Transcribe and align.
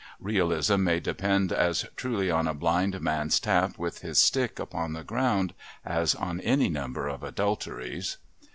Realism 0.19 0.83
may 0.83 0.99
depend 0.99 1.51
as 1.51 1.85
truly 1.95 2.31
on 2.31 2.47
a 2.47 2.55
blind 2.55 2.99
man's 3.01 3.39
tap 3.39 3.77
with 3.77 3.99
his 4.01 4.19
stick 4.19 4.57
upon 4.57 4.93
the 4.93 5.03
ground 5.03 5.53
as 5.85 6.15
on 6.15 6.41
any 6.41 6.69
number 6.69 7.07
of 7.07 7.21
adulteries. 7.21 8.17